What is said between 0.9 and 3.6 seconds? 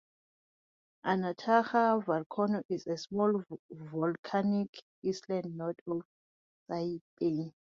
Anatahan Volcano is a small